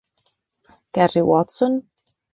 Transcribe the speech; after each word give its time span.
Carrie 0.93 1.21
Watson 1.21 1.85